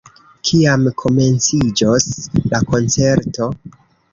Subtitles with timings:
[0.47, 2.09] Kiam komenciĝos
[2.55, 3.53] la koncerto?